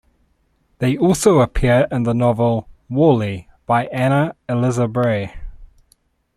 They 0.79 0.97
also 0.97 1.41
appear 1.41 1.87
in 1.91 2.01
the 2.01 2.15
novel 2.15 2.67
"Warleigh" 2.89 3.45
by 3.67 3.85
Anna 3.85 4.35
Eliza 4.49 4.87
Bray. 4.87 5.31